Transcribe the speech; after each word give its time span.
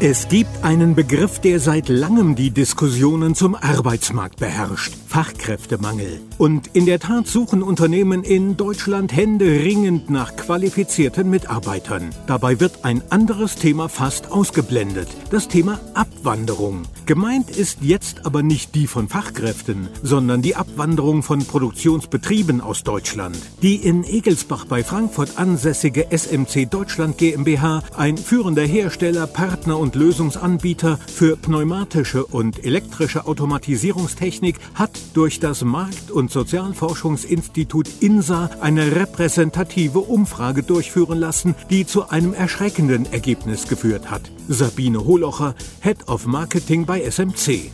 Es 0.00 0.28
gibt 0.28 0.62
einen 0.62 0.94
Begriff, 0.94 1.40
der 1.40 1.58
seit 1.58 1.88
langem 1.88 2.36
die 2.36 2.52
Diskussionen 2.52 3.34
zum 3.34 3.56
Arbeitsmarkt 3.56 4.38
beherrscht. 4.38 4.92
Fachkräftemangel. 5.08 6.20
Und 6.36 6.68
in 6.74 6.86
der 6.86 7.00
Tat 7.00 7.26
suchen 7.26 7.64
Unternehmen 7.64 8.22
in 8.22 8.56
Deutschland 8.56 9.12
händeringend 9.12 10.08
nach 10.08 10.36
qualifizierten 10.36 11.28
Mitarbeitern. 11.28 12.10
Dabei 12.28 12.60
wird 12.60 12.84
ein 12.84 13.02
anderes 13.10 13.56
Thema 13.56 13.88
fast 13.88 14.30
ausgeblendet. 14.30 15.08
Das 15.30 15.48
Thema 15.48 15.80
Abwanderung. 15.94 16.82
Gemeint 17.06 17.50
ist 17.50 17.78
jetzt 17.80 18.24
aber 18.24 18.44
nicht 18.44 18.76
die 18.76 18.86
von 18.86 19.08
Fachkräften, 19.08 19.88
sondern 20.02 20.42
die 20.42 20.54
Abwanderung 20.54 21.24
von 21.24 21.44
Produktionsbetrieben 21.44 22.60
aus 22.60 22.84
Deutschland. 22.84 23.36
Die 23.62 23.76
in 23.76 24.04
Egelsbach 24.04 24.66
bei 24.66 24.84
Frankfurt 24.84 25.38
ansässige 25.38 26.06
SMC 26.10 26.66
Deutschland 26.66 27.18
GmbH, 27.18 27.82
ein 27.96 28.16
führender 28.16 28.64
Hersteller, 28.64 29.26
Partner 29.26 29.78
und 29.78 29.87
Lösungsanbieter 29.94 30.98
für 31.12 31.36
pneumatische 31.36 32.24
und 32.24 32.64
elektrische 32.64 33.26
Automatisierungstechnik, 33.26 34.56
hat 34.74 34.90
durch 35.14 35.40
das 35.40 35.62
Markt- 35.62 36.10
und 36.10 36.30
Sozialforschungsinstitut 36.30 37.88
INSA 38.00 38.50
eine 38.60 38.96
repräsentative 38.96 40.00
Umfrage 40.00 40.62
durchführen 40.62 41.18
lassen, 41.18 41.54
die 41.70 41.86
zu 41.86 42.08
einem 42.08 42.34
erschreckenden 42.34 43.10
Ergebnis 43.12 43.68
geführt 43.68 44.10
hat. 44.10 44.22
Sabine 44.48 45.04
Holocher, 45.04 45.54
Head 45.80 46.08
of 46.08 46.26
Marketing 46.26 46.86
bei 46.86 47.02
SMC. 47.02 47.70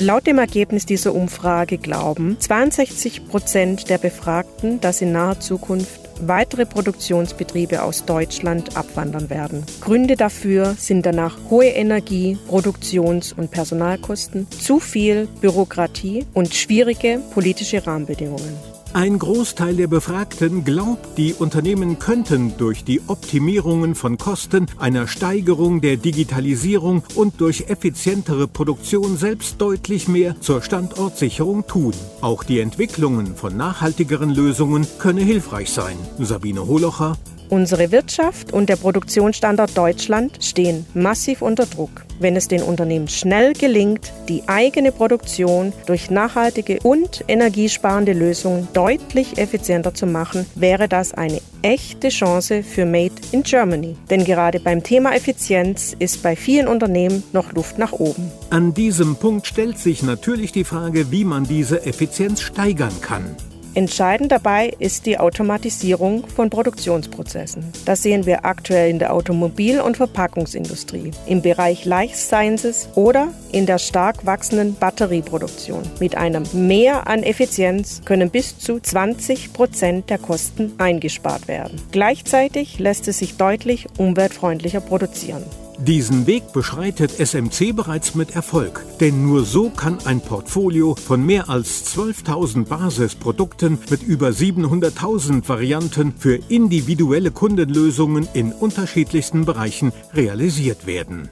Laut 0.00 0.28
dem 0.28 0.38
Ergebnis 0.38 0.86
dieser 0.86 1.12
Umfrage 1.12 1.76
glauben 1.76 2.36
62 2.38 3.26
Prozent 3.26 3.90
der 3.90 3.98
Befragten, 3.98 4.80
dass 4.80 5.02
in 5.02 5.10
naher 5.10 5.40
Zukunft 5.40 6.07
weitere 6.26 6.66
Produktionsbetriebe 6.66 7.82
aus 7.82 8.04
Deutschland 8.04 8.76
abwandern 8.76 9.30
werden. 9.30 9.64
Gründe 9.80 10.16
dafür 10.16 10.74
sind 10.78 11.06
danach 11.06 11.36
hohe 11.50 11.66
Energie-, 11.68 12.38
Produktions- 12.48 13.32
und 13.32 13.50
Personalkosten, 13.50 14.50
zu 14.50 14.80
viel 14.80 15.28
Bürokratie 15.40 16.26
und 16.34 16.54
schwierige 16.54 17.20
politische 17.32 17.86
Rahmenbedingungen. 17.86 18.67
Ein 18.94 19.18
Großteil 19.18 19.76
der 19.76 19.86
Befragten 19.86 20.64
glaubt, 20.64 21.18
die 21.18 21.34
Unternehmen 21.34 21.98
könnten 21.98 22.56
durch 22.56 22.84
die 22.84 23.02
Optimierungen 23.06 23.94
von 23.94 24.16
Kosten, 24.16 24.66
einer 24.78 25.06
Steigerung 25.06 25.82
der 25.82 25.98
Digitalisierung 25.98 27.02
und 27.14 27.38
durch 27.40 27.68
effizientere 27.68 28.48
Produktion 28.48 29.18
selbst 29.18 29.60
deutlich 29.60 30.08
mehr 30.08 30.40
zur 30.40 30.62
Standortsicherung 30.62 31.66
tun. 31.66 31.92
Auch 32.22 32.44
die 32.44 32.60
Entwicklungen 32.60 33.36
von 33.36 33.56
nachhaltigeren 33.58 34.30
Lösungen 34.30 34.86
könne 34.98 35.20
hilfreich 35.20 35.70
sein. 35.70 35.96
Sabine 36.18 36.66
Holocher, 36.66 37.18
Unsere 37.50 37.92
Wirtschaft 37.92 38.52
und 38.52 38.68
der 38.68 38.76
Produktionsstandort 38.76 39.76
Deutschland 39.76 40.44
stehen 40.44 40.84
massiv 40.92 41.40
unter 41.40 41.64
Druck. 41.64 42.04
Wenn 42.20 42.36
es 42.36 42.48
den 42.48 42.62
Unternehmen 42.62 43.08
schnell 43.08 43.54
gelingt, 43.54 44.12
die 44.28 44.42
eigene 44.46 44.92
Produktion 44.92 45.72
durch 45.86 46.10
nachhaltige 46.10 46.78
und 46.82 47.24
energiesparende 47.26 48.12
Lösungen 48.12 48.68
deutlich 48.74 49.38
effizienter 49.38 49.94
zu 49.94 50.06
machen, 50.06 50.44
wäre 50.54 50.88
das 50.88 51.14
eine 51.14 51.40
echte 51.62 52.08
Chance 52.08 52.62
für 52.62 52.84
Made 52.84 53.14
in 53.32 53.42
Germany. 53.44 53.96
Denn 54.10 54.24
gerade 54.24 54.60
beim 54.60 54.82
Thema 54.82 55.14
Effizienz 55.14 55.96
ist 55.98 56.22
bei 56.22 56.36
vielen 56.36 56.68
Unternehmen 56.68 57.22
noch 57.32 57.52
Luft 57.52 57.78
nach 57.78 57.92
oben. 57.92 58.30
An 58.50 58.74
diesem 58.74 59.16
Punkt 59.16 59.46
stellt 59.46 59.78
sich 59.78 60.02
natürlich 60.02 60.52
die 60.52 60.64
Frage, 60.64 61.10
wie 61.10 61.24
man 61.24 61.44
diese 61.44 61.86
Effizienz 61.86 62.42
steigern 62.42 63.00
kann. 63.00 63.36
Entscheidend 63.74 64.32
dabei 64.32 64.72
ist 64.78 65.06
die 65.06 65.18
Automatisierung 65.18 66.26
von 66.26 66.50
Produktionsprozessen. 66.50 67.64
Das 67.84 68.02
sehen 68.02 68.26
wir 68.26 68.44
aktuell 68.44 68.90
in 68.90 68.98
der 68.98 69.12
Automobil- 69.12 69.80
und 69.80 69.96
Verpackungsindustrie, 69.96 71.12
im 71.26 71.42
Bereich 71.42 71.84
Life 71.84 72.16
Sciences 72.16 72.88
oder 72.94 73.28
in 73.52 73.66
der 73.66 73.78
stark 73.78 74.26
wachsenden 74.26 74.74
Batterieproduktion. 74.74 75.82
Mit 76.00 76.16
einem 76.16 76.44
Mehr 76.52 77.06
an 77.06 77.22
Effizienz 77.22 78.02
können 78.04 78.30
bis 78.30 78.58
zu 78.58 78.80
20 78.80 79.52
Prozent 79.52 80.10
der 80.10 80.18
Kosten 80.18 80.72
eingespart 80.78 81.46
werden. 81.46 81.80
Gleichzeitig 81.92 82.78
lässt 82.78 83.06
es 83.06 83.18
sich 83.18 83.36
deutlich 83.36 83.86
umweltfreundlicher 83.98 84.80
produzieren. 84.80 85.44
Diesen 85.80 86.26
Weg 86.26 86.52
beschreitet 86.52 87.12
SMC 87.24 87.72
bereits 87.72 88.16
mit 88.16 88.34
Erfolg, 88.34 88.84
denn 88.98 89.24
nur 89.24 89.44
so 89.44 89.70
kann 89.70 89.98
ein 90.06 90.20
Portfolio 90.20 90.96
von 90.96 91.24
mehr 91.24 91.48
als 91.48 91.96
12.000 91.96 92.66
Basisprodukten 92.66 93.78
mit 93.88 94.02
über 94.02 94.30
700.000 94.30 95.48
Varianten 95.48 96.14
für 96.18 96.40
individuelle 96.48 97.30
Kundenlösungen 97.30 98.28
in 98.34 98.52
unterschiedlichsten 98.52 99.44
Bereichen 99.44 99.92
realisiert 100.12 100.86
werden. 100.86 101.28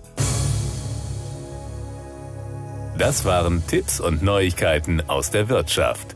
Das 2.96 3.24
waren 3.24 3.66
Tipps 3.66 3.98
und 3.98 4.22
Neuigkeiten 4.22 5.02
aus 5.08 5.32
der 5.32 5.48
Wirtschaft. 5.48 6.15